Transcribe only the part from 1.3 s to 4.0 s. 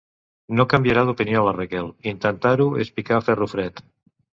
la Raquel, intentar-ho és picar ferro fred.